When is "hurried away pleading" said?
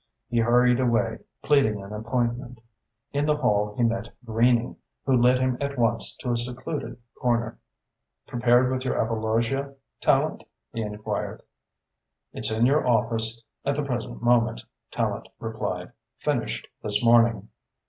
0.39-1.79